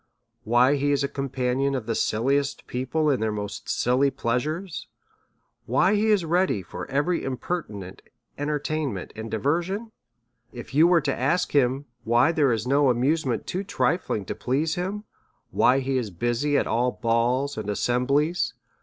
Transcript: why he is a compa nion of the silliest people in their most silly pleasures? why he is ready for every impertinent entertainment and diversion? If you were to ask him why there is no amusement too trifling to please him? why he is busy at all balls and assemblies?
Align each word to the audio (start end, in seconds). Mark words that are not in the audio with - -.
why 0.45 0.75
he 0.77 0.91
is 0.91 1.03
a 1.03 1.07
compa 1.07 1.55
nion 1.55 1.75
of 1.77 1.85
the 1.85 1.93
silliest 1.93 2.65
people 2.65 3.07
in 3.11 3.19
their 3.19 3.31
most 3.31 3.69
silly 3.69 4.09
pleasures? 4.09 4.87
why 5.67 5.93
he 5.93 6.07
is 6.07 6.25
ready 6.25 6.63
for 6.63 6.89
every 6.89 7.23
impertinent 7.23 8.01
entertainment 8.35 9.13
and 9.15 9.29
diversion? 9.29 9.91
If 10.51 10.73
you 10.73 10.87
were 10.87 11.01
to 11.01 11.15
ask 11.15 11.51
him 11.51 11.85
why 12.03 12.31
there 12.31 12.51
is 12.51 12.65
no 12.67 12.89
amusement 12.89 13.45
too 13.45 13.63
trifling 13.63 14.25
to 14.25 14.33
please 14.33 14.73
him? 14.73 15.03
why 15.51 15.81
he 15.81 15.99
is 15.99 16.09
busy 16.09 16.57
at 16.57 16.65
all 16.65 16.91
balls 16.93 17.55
and 17.55 17.69
assemblies? 17.69 18.55